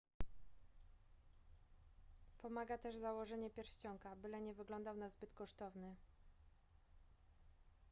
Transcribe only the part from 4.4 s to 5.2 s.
nie wyglądał na